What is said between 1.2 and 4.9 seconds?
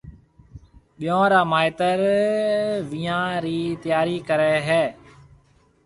را مائيتر وينيان رِي تياري ڪرَي ھيََََ